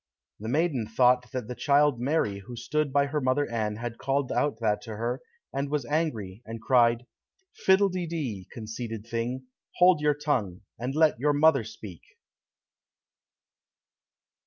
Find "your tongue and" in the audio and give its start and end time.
10.01-10.95